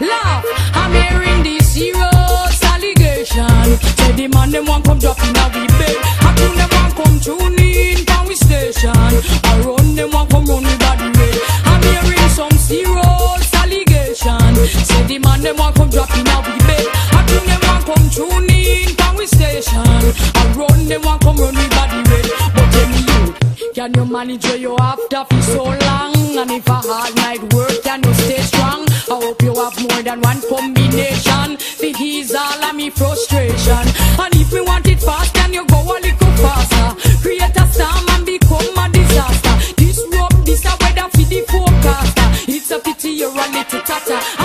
[0.00, 3.48] Laugh, I'm hearing these serious allegation.
[3.96, 5.96] Say the man them want come drop in a we bed.
[6.20, 8.90] I do them want come tune in from we station.
[8.92, 11.40] I run them want come run with body red.
[11.64, 14.54] I'm hearing some serious allegation.
[14.84, 17.05] Say the man them want come drop in a we bed.
[17.86, 19.78] Come tune in from we station.
[19.78, 22.26] I run them want come run with body red.
[22.54, 26.14] But tell me you, can you manage where you after for so long?
[26.36, 28.84] And if a hard night work, can you stay strong?
[29.08, 31.56] I hope you have more than one combination.
[31.56, 33.84] For ease all of me frustration.
[34.18, 36.88] And if you want it fast, can you go a little faster?
[37.22, 39.54] Create a storm and become a disaster.
[39.78, 42.26] This rope, this a weather for the forecaster.
[42.52, 44.35] It's a pity you're a little tatter.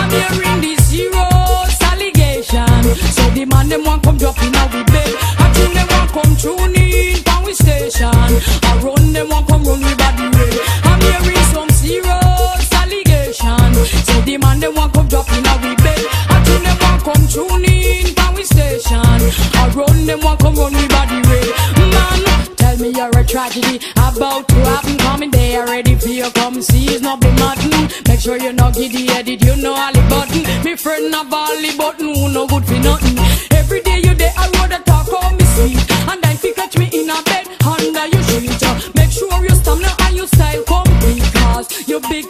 [9.22, 10.58] Them want come run with body red.
[10.84, 13.74] I'm hearing some serious allegation.
[14.08, 16.02] So the man them want come drop in a we bed.
[16.30, 19.22] I think them want come tune in we station.
[19.62, 21.50] I run them want come run with body red.
[21.94, 22.22] Man,
[22.56, 24.98] tell me you're a tragedy about to happen.
[24.98, 27.90] Coming ready for you come see it's not be mutton.
[28.08, 30.42] Make sure you not giddy headed, you know all the button.
[30.66, 33.21] Me friend all the button who no good for nothing.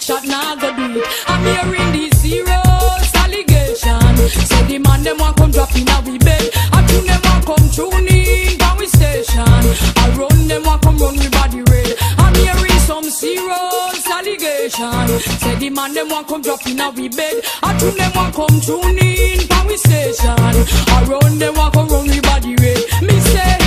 [0.01, 1.07] Shot now go do it.
[1.27, 4.33] I'm hearing these serious allegations.
[4.49, 6.49] So the man them want come drop in we bed.
[6.73, 9.45] I think them want come tune in from we station.
[9.45, 11.93] I run them want come run with body red.
[12.17, 15.23] I'm hearing some serious allegations.
[15.41, 17.43] Say the man them want come drop in we bed.
[17.61, 20.33] I think them want come tune in from we station.
[20.33, 22.81] I run them want come run with body red.
[23.01, 23.57] Me say.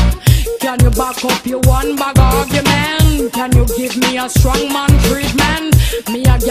[0.59, 3.33] Can you back up your one bag argument?
[3.33, 5.23] Can you give me a strong man treatment?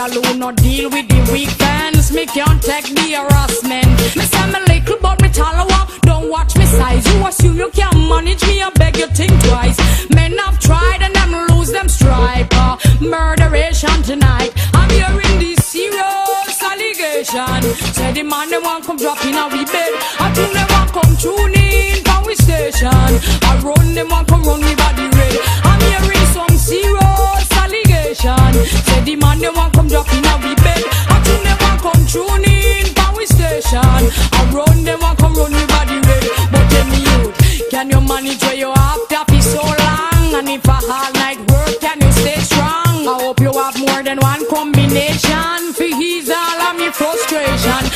[0.04, 2.12] Gal who no deal with the weak fans.
[2.12, 3.88] Me can't take the harassment.
[4.18, 5.88] Me say me little but me taller.
[6.02, 7.06] Don't watch me size.
[7.08, 8.62] You assume you can manage me.
[8.62, 9.80] I beg you think twice.
[10.10, 12.52] Men have tried and them lose them stripe.
[12.52, 14.52] Uh, murderation tonight.
[14.74, 17.64] I'm hearing this serious allegation.
[17.96, 19.94] Say the man they want come drop in a we bed.
[20.20, 22.92] I think they want come tune in from we station.
[22.92, 25.38] I run them want come run me body red.
[25.64, 28.52] I'm hearing some serious allegation.
[28.84, 29.63] Say the man they want
[29.94, 30.82] drop in a we bed.
[31.14, 34.02] I think they want come tune in we station.
[34.34, 36.26] I run them want come run me body red.
[36.50, 37.22] But tell me you,
[37.70, 40.34] can you manage where you after for so long?
[40.34, 43.06] And if a hard night work, can you stay strong?
[43.06, 45.74] I hope you have more than one combination.
[45.78, 47.93] For ease all of me frustration.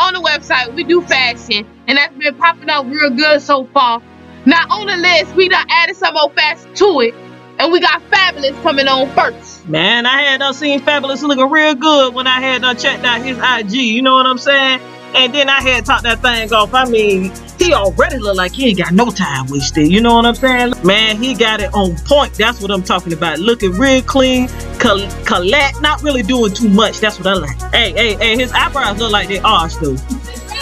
[0.00, 4.02] On the website, we do fashion, and that's been popping up real good so far.
[4.46, 7.14] Now, on the list, we done added some more fashion to it.
[7.58, 9.68] And we got Fabolous coming on first.
[9.68, 13.20] Man, I had uh, seen Fabolous looking real good when I had uh, checked out
[13.20, 13.72] his IG.
[13.72, 14.80] You know what I'm saying?
[15.14, 16.72] And then I had talked that thing off.
[16.72, 19.88] I mean, he already look like he ain't got no time wasted.
[19.88, 20.74] You know what I'm saying?
[20.84, 22.34] Man, he got it on point.
[22.34, 23.38] That's what I'm talking about.
[23.38, 24.48] Looking real clean,
[24.78, 27.00] col- collect, not really doing too much.
[27.00, 27.60] That's what I like.
[27.72, 29.96] Hey, hey, hey, his eyebrows look like they are though.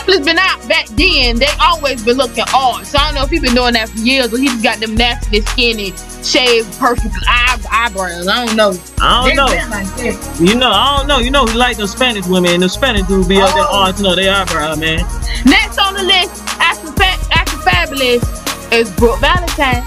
[0.08, 1.38] Fabolous been out back then.
[1.38, 2.86] They always been looking odd.
[2.86, 4.78] So I don't know if he been doing that for years or he just got
[4.80, 5.92] them nasty, skinny,
[6.22, 8.26] shaved, perfect eye- eyebrows.
[8.28, 8.74] I don't know.
[9.00, 9.46] I don't know.
[9.70, 10.40] like.
[10.40, 11.18] You know, I don't know.
[11.18, 13.84] You know, he like the Spanish women, and the Spanish dude be up there Oh.
[13.84, 15.00] arching up their eyebrow, man.
[15.44, 19.84] Next on the list, after, fa- after Fabolous, is Brooke Valentine.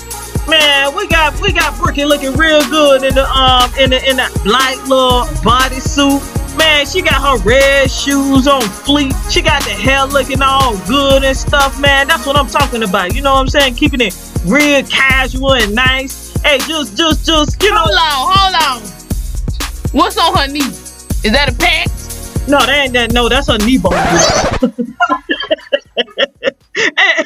[0.47, 4.17] Man, we got we got Brookie looking real good in the um in the in
[4.17, 6.19] that light little bodysuit.
[6.57, 9.13] Man, she got her red shoes on fleet.
[9.29, 12.07] She got the hair looking all good and stuff, man.
[12.07, 13.15] That's what I'm talking about.
[13.15, 13.75] You know what I'm saying?
[13.75, 16.33] Keeping it real casual and nice.
[16.41, 17.77] Hey, just just just you know.
[17.77, 18.89] Hold on, hold on.
[19.91, 20.59] What's on her knee?
[21.23, 21.87] Is that a patch?
[22.47, 23.13] No, that ain't that.
[23.13, 23.93] No, that's her knee bone.
[26.75, 27.23] hey, hey,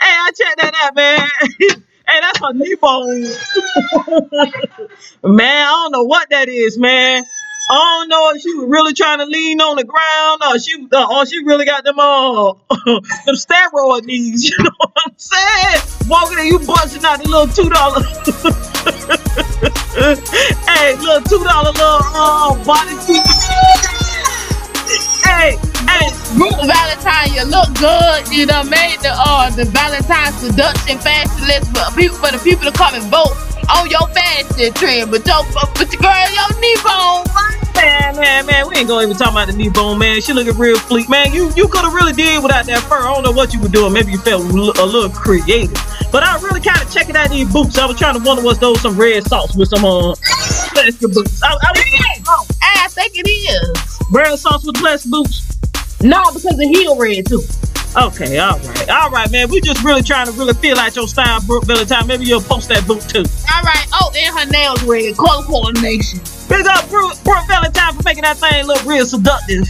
[0.00, 1.28] I checked that out, man.
[2.08, 3.22] Hey, that's her knee bone.
[5.34, 7.24] man, I don't know what that is, man.
[7.68, 10.86] I don't know if she was really trying to lean on the ground or she
[10.92, 12.52] uh, or she really got them uh
[12.86, 14.50] them steroid knees.
[14.56, 15.82] You know what I'm saying?
[16.08, 18.02] Walking and you busting out the little two dollar.
[20.70, 22.94] hey, little two dollar little uh body
[25.24, 28.28] Hey, hey, Brooke Valentine, you look good.
[28.32, 32.64] You done made the uh the Valentine seduction fashion list for people for the people
[32.64, 33.36] to come and vote
[33.68, 35.10] on your fashion trend.
[35.10, 37.24] But your but your girl, your knee bone.
[37.76, 40.20] Man, man, man, we ain't gonna even talk about the knee bone, man.
[40.22, 41.32] She looking real fleek, man.
[41.32, 42.96] You you could have really did without that fur.
[42.96, 43.92] I don't know what you were doing.
[43.92, 45.74] Maybe you felt a little- creative.
[46.10, 47.76] But I really kind of checking out these boots.
[47.78, 50.14] I was trying to wonder what's those some red socks with some uh
[50.72, 51.42] plastic boots.
[51.42, 54.00] I, I was I think it is.
[54.10, 55.55] red socks with plastic boots.
[56.02, 57.42] No, because the heel red too.
[57.96, 59.48] Okay, all right, all right, man.
[59.48, 62.06] We just really trying to really feel out your style, Brooke Valentine.
[62.06, 63.24] Maybe you'll post that boot too.
[63.54, 63.86] All right.
[63.94, 65.16] Oh, and her nails red.
[65.16, 66.20] Color coordination.
[66.48, 69.66] Big up Brooke, Brooke Valentine for making that thing look real seductive.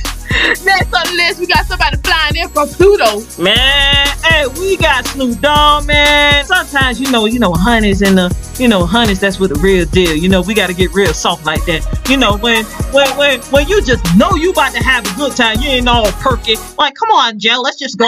[0.65, 3.21] Next on the list, we got somebody flying in from Pluto.
[3.43, 6.45] Man, hey, we got Snoop Dogg, man.
[6.45, 9.87] Sometimes, you know, you know, honeys and the, you know, honeys, that's what the real
[9.87, 10.15] deal.
[10.15, 11.83] You know, we got to get real soft like that.
[12.11, 15.35] You know, when, when, when, when you just know you about to have a good
[15.35, 16.57] time, you ain't all perky.
[16.77, 18.07] Like, come on, Joe, let's just go.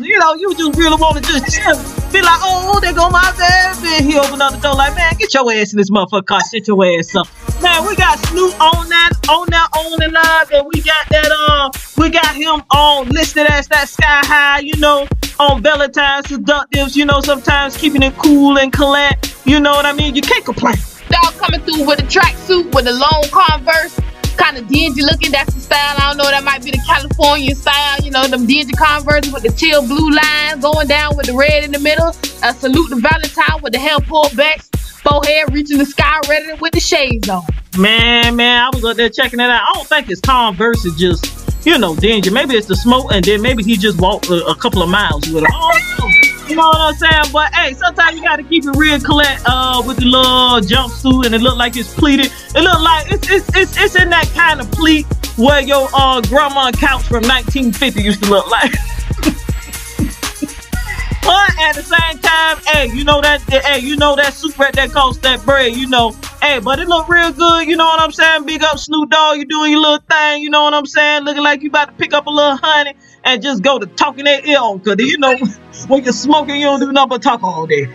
[0.00, 2.03] You know, you just really want to just chill.
[2.14, 4.04] Be like, oh, there go my baby.
[4.08, 6.40] He opened up the door like, man, get your ass in this motherfucker car.
[6.48, 7.26] Shut your ass up.
[7.60, 11.28] Man, we got Snoop on that, on that, on the live, and we got that,
[11.48, 15.08] uh, we got him on listed as that sky high, you know,
[15.40, 19.36] on Valentine's seductives, you know, sometimes keeping it cool and collect.
[19.44, 20.14] You know what I mean?
[20.14, 20.76] You can't complain.
[21.08, 23.98] Dog coming through with a tracksuit with a long Converse.
[24.36, 25.30] Kind of dingy looking.
[25.30, 25.96] That's the style.
[25.96, 26.30] I don't know.
[26.30, 28.00] That might be the California style.
[28.02, 31.64] You know, them dingy Converse with the teal blue line going down with the red
[31.64, 32.08] in the middle.
[32.42, 34.60] A salute to Valentine with the hair pulled back,
[35.02, 37.42] forehead reaching the sky, ready with the shades on.
[37.78, 39.62] Man, man, I was up there checking it out.
[39.62, 42.30] I don't think it's Converse, it's just, you know, danger.
[42.30, 45.28] Maybe it's the smoke, and then maybe he just walked a, a couple of miles
[45.30, 46.24] with it.
[46.48, 47.32] You know what I'm saying?
[47.32, 51.34] But hey, sometimes you gotta keep it real collect uh with the little jumpsuit and
[51.34, 52.26] it look like it's pleated.
[52.54, 55.06] It look like it's it's it's, it's in that kind of pleat
[55.38, 58.72] where your uh grandma couch from 1950 used to look like.
[61.24, 64.74] But at the same time, hey, you know that, hey, you know that soup right
[64.74, 66.12] that costs that bread, you know.
[66.42, 68.44] Hey, but it look real good, you know what I'm saying?
[68.44, 71.24] Big up Snoop Dogg, you doing your little thing, you know what I'm saying?
[71.24, 72.94] Looking like you about to pick up a little honey
[73.24, 75.34] and just go to talking that on, cause you know
[75.88, 77.86] when you're smoking, you don't do nothing but talk all day.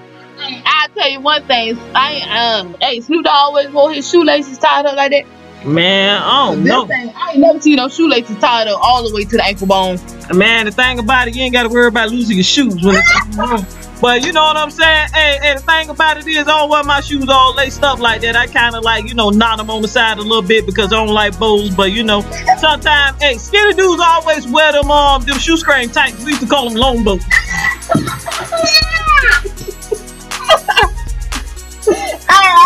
[0.65, 1.77] I'll tell you one thing.
[1.93, 5.25] I um, hey, Snoop Dogg always wore his shoelaces tied up like that.
[5.65, 6.85] Man, I don't know.
[6.85, 9.67] thing, I ain't never seen no shoelaces tied up all the way to the ankle
[9.67, 9.99] bone.
[10.33, 12.95] Man, the thing about it, you ain't got to worry about losing your shoes when
[12.95, 15.09] it's But you know what I'm saying?
[15.13, 17.99] Hey, hey, the thing about it is, I don't wear my shoes all laced up
[17.99, 18.37] like that.
[18.37, 20.93] I kind of like, you know, knot them on the side a little bit because
[20.93, 21.75] I don't like bows.
[21.75, 22.21] But you know,
[22.57, 26.23] sometimes, hey, skinny dudes always wear them, um, them shoestring tights.
[26.23, 27.25] We used to call them long boats.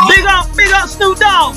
[0.09, 1.55] big up, big up Snoop Dogg.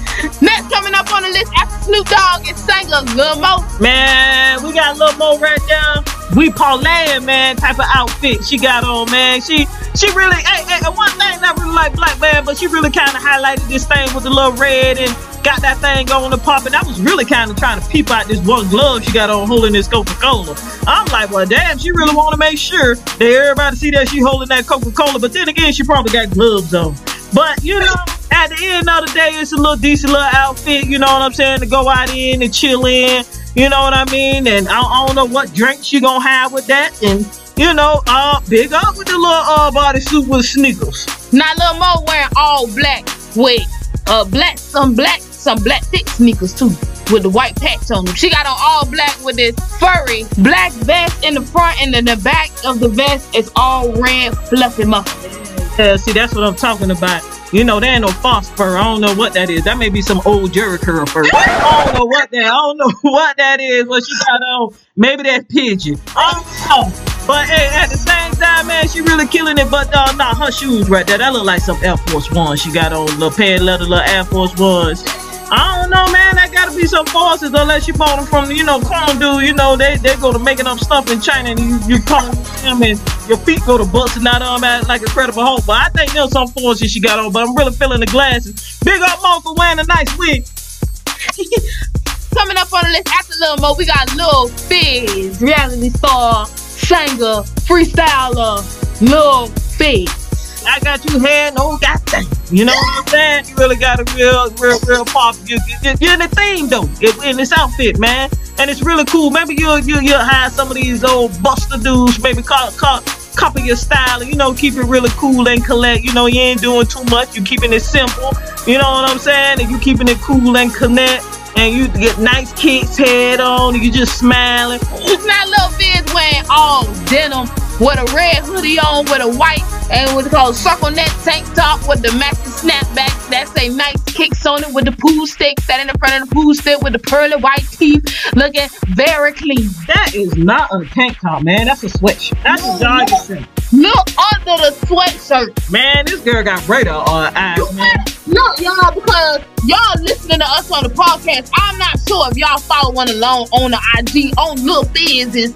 [0.40, 3.64] Next coming up on the list after Snoop Dogg is singer Lil Mo.
[3.80, 6.04] Man, we got Lil Mo right there.
[6.36, 9.40] We Pauline, man, type of outfit she got on, man.
[9.40, 12.90] She she really, hey, hey, one thing not really like black man, but she really
[12.90, 16.38] kind of highlighted this thing with the little red and got that thing going to
[16.38, 16.64] pop.
[16.64, 19.30] And I was really kind of trying to peep out this one glove she got
[19.30, 20.56] on holding this Coca Cola.
[20.86, 24.20] I'm like, well, damn, she really want to make sure that everybody see that she
[24.20, 25.18] holding that Coca Cola.
[25.18, 26.96] But then again, she probably got gloves on.
[27.34, 27.94] But you know,
[28.30, 30.86] at the end of the day, it's a little decent little outfit.
[30.86, 31.60] You know what I'm saying?
[31.60, 33.24] To go out in and chill in.
[33.56, 34.46] You know what I mean?
[34.46, 37.02] And I, don't know what drinks you gonna have with that.
[37.02, 37.26] And
[37.56, 41.06] you know, uh, big up with the little uh bodysuit with sneakers.
[41.32, 43.04] Now Lil Mo wearing all black
[43.36, 43.62] with
[44.06, 46.70] uh black some black some black thick sneakers too.
[47.12, 48.14] With the white patch on them.
[48.14, 52.06] She got on all black with this furry black vest in the front and then
[52.06, 55.53] the back of the vest is all red fluffy muffin.
[55.78, 57.22] Yeah, see, that's what I'm talking about.
[57.52, 58.76] You know, there ain't no fur.
[58.76, 59.64] I don't know what that is.
[59.64, 61.24] That may be some old Jheri curl fur.
[61.32, 62.44] I don't know what that.
[62.44, 63.86] I don't know what that is.
[63.86, 64.74] What she got on?
[64.96, 65.98] Maybe that pigeon.
[66.16, 67.26] I don't know.
[67.26, 69.70] But hey, at the same time, man, she really killing it.
[69.70, 72.72] But uh, nah, her shoes right there, that look like some Air Force Ones She
[72.72, 75.02] got on little pair leather, little Air Force Ones.
[75.50, 76.36] I don't know, man.
[76.36, 79.42] That gotta be some forces unless you bought them from, you know, Corn dude.
[79.42, 82.30] You know, they they go to making up stuff in China and you, you call
[82.30, 85.66] them and your feet go to busting out on um, that like Incredible credible hope.
[85.66, 87.32] But I think there's some forces she got on.
[87.32, 88.78] But I'm really feeling the glasses.
[88.84, 90.44] Big up Mo for wearing a nice wig.
[92.34, 97.46] Coming up on the list after Lil Mo, we got Lil Fizz, reality star, singer,
[97.68, 98.58] freestyler,
[99.00, 100.64] Lil Fizz.
[100.66, 102.24] I got you here, no goddamn.
[102.50, 103.44] You know what I'm saying?
[103.48, 105.34] You really got a real, real, real pop.
[105.46, 106.88] You, you, you're in the theme though,
[107.26, 108.30] in- this outfit, man.
[108.58, 109.30] And it's really cool.
[109.30, 113.00] Maybe you'll you, you'll hire some of these old buster dudes, maybe call, call,
[113.34, 116.04] copy your style, and you know, keep it really cool and collect.
[116.04, 117.36] You know, you ain't doing too much.
[117.36, 118.30] You keeping it simple.
[118.66, 119.60] You know what I'm saying?
[119.60, 121.24] And you keeping it cool and connect.
[121.56, 124.80] And you get nice kicks head on, and you just smiling.
[125.24, 127.46] Now Lil Fizz wearing all denim
[127.80, 131.86] with a red hoodie on with a white and what's called circle neck tank top
[131.88, 133.10] with the matching snapback.
[133.30, 136.28] That's a nice kicks on it with the pool stick, standing in the front of
[136.28, 138.04] the pool stick with the pearly white teeth,
[138.34, 139.70] looking very clean.
[139.88, 141.66] That is not a tank top, man.
[141.66, 142.42] That's a sweatshirt.
[142.42, 143.48] That's a jogging suit.
[143.72, 145.72] Look under the sweatshirt.
[145.72, 147.96] Man, this girl got radar uh, eyes, man.
[148.26, 152.58] Look, y'all, because y'all listening to us on the podcast, I'm not sure if y'all
[152.58, 155.52] following along on the IG on Lil Fizz's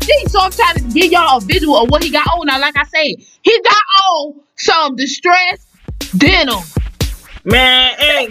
[0.00, 0.28] IG.
[0.28, 2.46] So I'm trying to give y'all a visual of what he got on.
[2.46, 5.66] Now, like I said, he got on some distressed
[6.16, 6.62] denim.
[7.44, 8.26] Man, hey,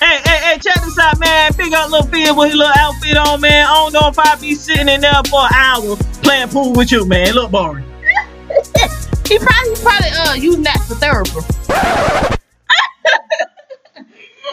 [0.00, 1.52] hey, hey, hey, check this out, man.
[1.56, 3.66] Big up little Phil with his little outfit on, man.
[3.66, 6.90] I don't know if I'll be sitting in there for an hour playing pool with
[6.90, 7.34] you, man.
[7.34, 7.84] Look boring.
[9.28, 11.30] he probably he probably uh using that for therapy.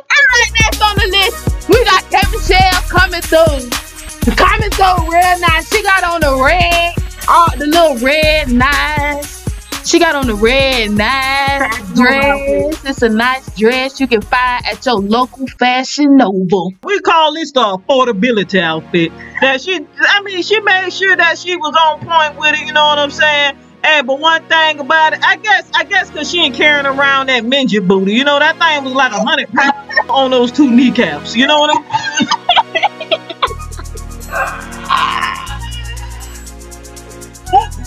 [0.10, 3.89] Alright, next on the list, we got K Michelle coming through.
[4.36, 5.70] Coming through real nice.
[5.70, 6.94] She got on the red,
[7.28, 9.40] uh, the little red nice.
[9.90, 12.86] She got on the red nice dress.
[12.86, 16.76] It's a nice dress you can find at your local fashion nova.
[16.84, 19.12] We call this the affordability outfit.
[19.42, 22.68] That she, I mean, she made sure that she was on point with it.
[22.68, 23.58] You know what I'm saying?
[23.84, 27.30] Hey, but one thing about it, I guess, I guess, cause she ain't carrying around
[27.30, 28.14] that midget booty.
[28.14, 31.36] You know that thing was like a hundred pounds on those two kneecaps.
[31.36, 32.46] You know what I'm?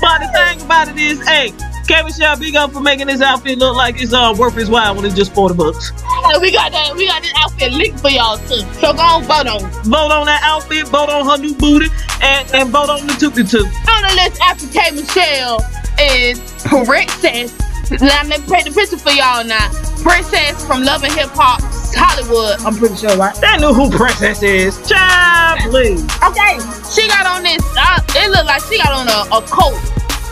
[0.03, 1.55] But the thing about it is, hey,
[1.87, 4.97] K Michelle, big up for making this outfit look like it's uh, worth his while
[4.97, 5.91] when it's just 40 bucks.
[5.91, 6.95] Hey, we got that.
[6.97, 8.67] We got this outfit linked for y'all too.
[8.81, 9.61] So go on, vote on.
[9.85, 11.87] Vote on that outfit, vote on her new booty,
[12.21, 13.33] and, and vote on the toot.
[13.33, 15.61] On the list after K Michelle
[16.01, 17.72] is Princess.
[18.01, 19.69] Let me paint the picture for y'all now.
[20.01, 21.61] Princess from Love and Hip Hop
[21.93, 22.61] Hollywood.
[22.65, 23.35] I'm pretty sure, right?
[23.37, 24.81] That knew who Princess is.
[24.89, 26.01] Child, please.
[26.25, 26.57] Okay,
[26.89, 27.61] she got on this.
[27.77, 29.77] Uh, it looked like she got on a, a coat,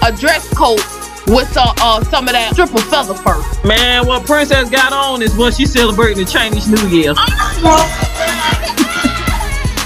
[0.00, 0.80] a dress coat
[1.28, 3.36] with some uh some of that triple feather fur.
[3.66, 7.12] Man, what Princess got on is what she's celebrating the Chinese New Year.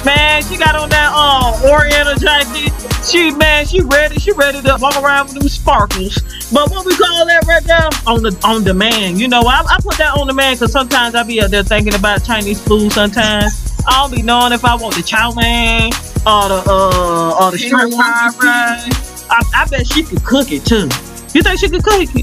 [0.04, 2.70] Man, she got on that uh Oriental jacket.
[3.04, 4.18] She man, she ready.
[4.18, 6.16] She ready to walk around with them sparkles.
[6.54, 7.88] But what we call that right there?
[8.06, 9.18] On the on demand.
[9.18, 11.94] You know, I, I put that on demand because sometimes I be out there thinking
[11.94, 12.92] about Chinese food.
[12.92, 15.90] Sometimes I don't be knowing if I want the chow mein
[16.24, 19.26] or the uh or the shrimp fried rice.
[19.28, 20.88] I, I bet she could cook it too.
[21.34, 22.14] You think she could cook it?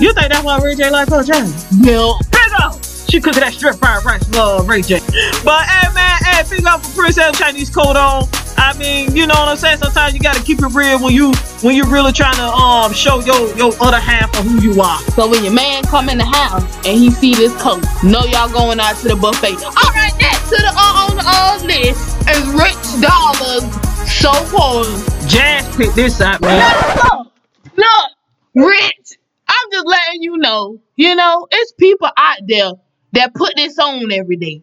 [0.00, 1.22] You think that's why Ray J like her?
[1.22, 2.12] Yeah.
[2.32, 2.85] Big up!
[3.08, 4.98] She cooking that strip fried rice, love Ray J.
[5.44, 8.24] But hey man, hey, big up for Princess Chinese coat on.
[8.58, 9.78] I mean, you know what I'm saying?
[9.78, 11.32] Sometimes you gotta keep it real when you
[11.62, 14.98] when you're really trying to um show your your other half of who you are.
[15.14, 18.50] So when your man come in the house and he see this coat, know y'all
[18.50, 19.54] going out to the buffet.
[19.62, 23.62] All right, next to the uh, on the uh, list is Rich Dollaz.
[24.08, 24.86] So cold.
[25.28, 26.96] Jazz pick this up, man.
[26.96, 27.32] Look,
[27.76, 29.18] look, Rich.
[29.48, 30.80] I'm just letting you know.
[30.96, 32.72] You know, it's people out there
[33.16, 34.62] that put this on every day.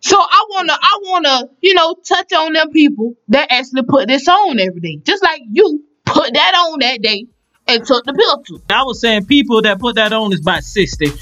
[0.00, 4.28] So I wanna, I wanna, you know, touch on them people that actually put this
[4.28, 5.00] on every day.
[5.02, 7.26] Just like you put that on that day
[7.66, 8.62] and took the picture.
[8.70, 11.06] I was saying people that put that on is about 60.
[11.06, 11.14] Hey,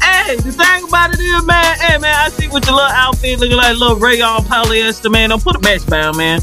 [0.00, 3.40] hey, the thing about it is, man, hey, man, I see with your little outfit
[3.40, 5.30] looking like little rayon polyester, man.
[5.30, 6.40] Don't put a match bound, man.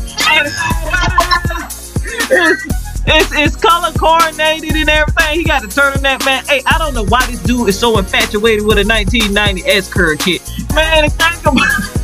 [3.05, 5.39] It's, it's, color coordinated and everything.
[5.39, 6.45] He got to turn that, man.
[6.45, 10.19] Hey, I don't know why this dude is so infatuated with a 1990 S curve
[10.19, 10.41] kit.
[10.73, 11.99] Man, think about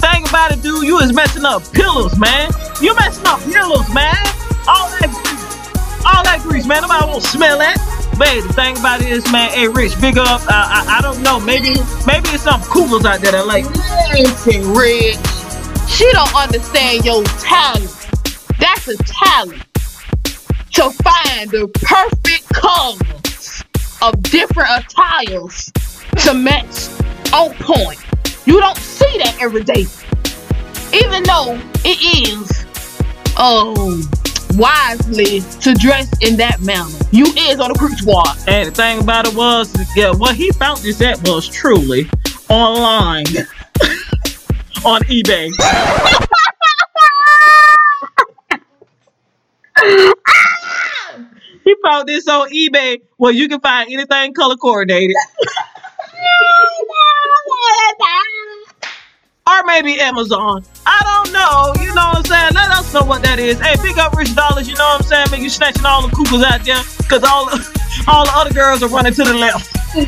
[0.00, 0.86] Think about it, dude.
[0.86, 2.50] You is messing up pillows, man.
[2.80, 4.16] You messing up pillows, man.
[4.66, 5.10] All that.
[6.06, 6.82] All that grease, man.
[6.82, 7.76] Nobody won't smell that.
[8.18, 10.40] Man, the thing about it is, man, hey, Rich, big up.
[10.42, 11.38] Uh, I, I don't know.
[11.38, 11.74] Maybe
[12.06, 13.64] maybe it's some coolers out there that like.
[14.14, 15.18] Listen, Rich.
[15.90, 17.97] She don't understand your talent.
[18.58, 19.64] That's a talent.
[20.72, 23.64] To find the perfect colors
[24.00, 25.72] of different attires
[26.24, 26.88] to match
[27.32, 27.98] on point.
[28.46, 29.86] You don't see that every day.
[30.92, 31.98] Even though it
[32.28, 32.64] is
[33.36, 34.08] um
[34.56, 36.88] wisely to dress in that manner.
[37.12, 38.36] You is on the crew squad.
[38.46, 42.10] And the thing about it was, yeah, what he found this at was truly
[42.48, 43.26] online
[44.84, 45.52] on eBay.
[52.06, 55.16] this on eBay where you can find anything color coordinated.
[59.48, 60.64] or maybe Amazon.
[60.86, 61.72] I don't know.
[61.82, 62.54] You know what I'm saying?
[62.54, 63.58] Let us know what that is.
[63.60, 64.68] Hey, pick up Rich Dollaz.
[64.68, 65.30] You know what I'm saying?
[65.30, 67.56] Man, you snatching all the cougars out there because all the,
[68.08, 69.74] all the other girls are running to the left.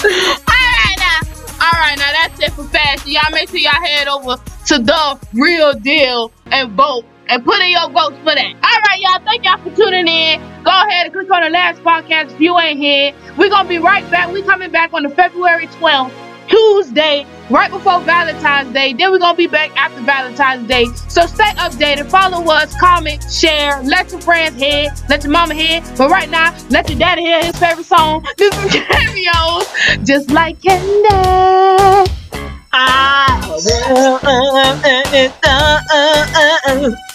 [0.00, 1.20] Alright now.
[1.60, 3.10] Alright now that's it for fashion.
[3.10, 4.36] Y'all make sure y'all head over
[4.66, 8.52] to the real deal and vote and put in your votes for that.
[8.62, 9.20] Alright, y'all.
[9.24, 10.40] Thank y'all for tuning in.
[10.64, 13.12] Go ahead and click on the last podcast if you ain't here.
[13.38, 14.30] We're gonna be right back.
[14.32, 16.12] We coming back on the February 12th,
[16.48, 18.92] Tuesday, right before Valentine's Day.
[18.92, 20.86] Then we're gonna be back after Valentine's Day.
[21.08, 25.80] So stay updated, follow us, comment, share, let your friends hear, let your mama hear.
[25.96, 28.26] But right now, let your daddy hear his favorite song.
[28.36, 32.10] This is Cameo's, just like candy.
[32.72, 33.40] Ah,
[35.12, 37.09] It's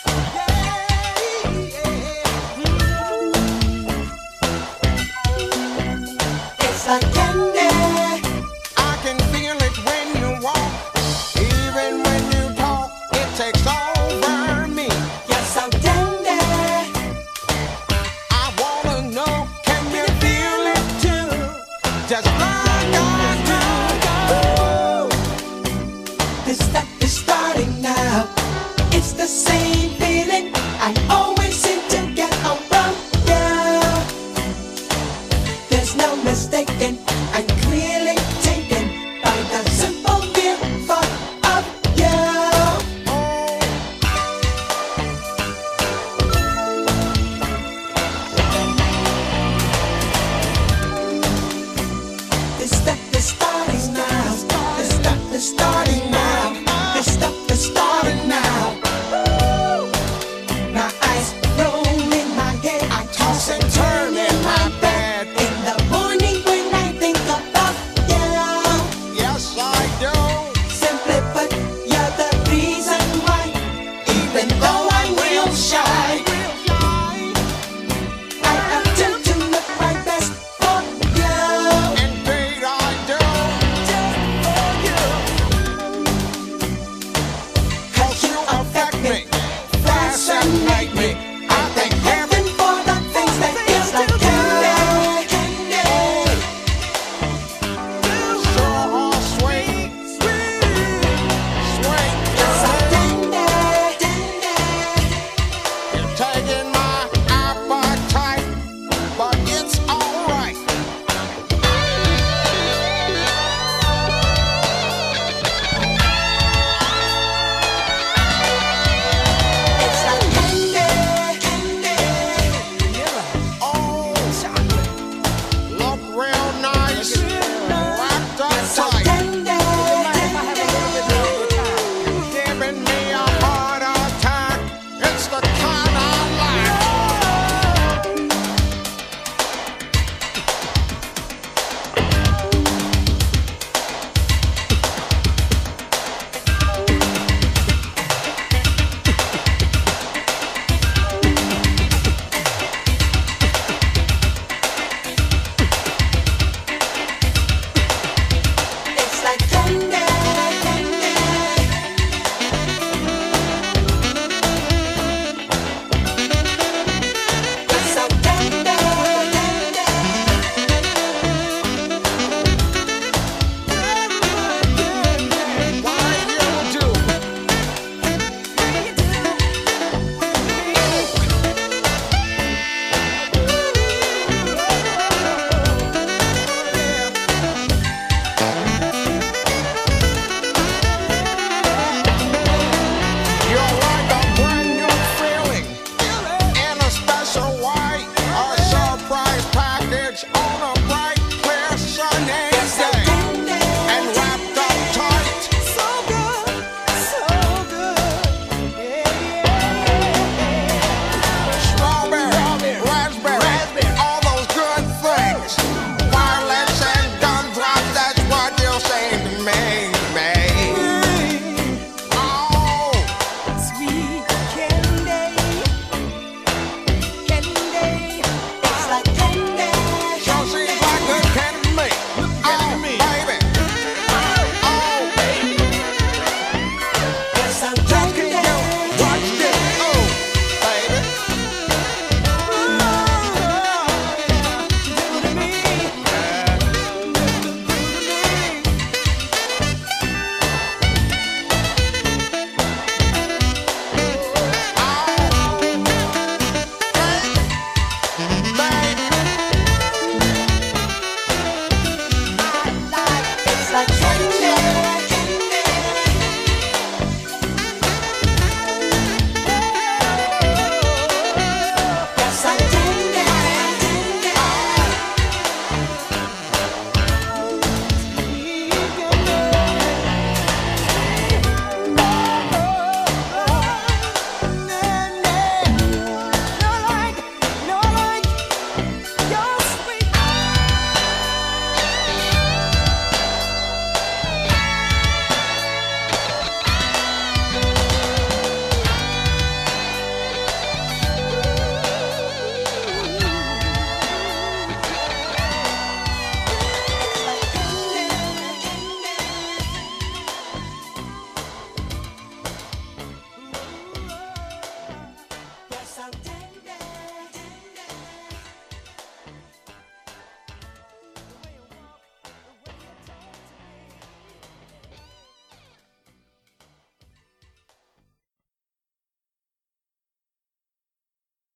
[36.06, 36.98] no mistaking,
[37.34, 38.25] I'm clearly